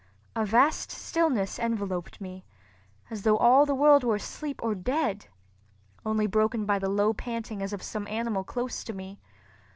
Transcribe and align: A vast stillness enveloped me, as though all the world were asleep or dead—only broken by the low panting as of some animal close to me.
A 0.35 0.47
vast 0.47 0.89
stillness 0.89 1.59
enveloped 1.59 2.19
me, 2.19 2.43
as 3.11 3.21
though 3.21 3.37
all 3.37 3.67
the 3.67 3.75
world 3.75 4.03
were 4.03 4.15
asleep 4.15 4.59
or 4.63 4.73
dead—only 4.73 6.25
broken 6.25 6.65
by 6.65 6.79
the 6.79 6.89
low 6.89 7.13
panting 7.13 7.61
as 7.61 7.71
of 7.71 7.83
some 7.83 8.07
animal 8.07 8.43
close 8.43 8.83
to 8.85 8.93
me. 8.93 9.19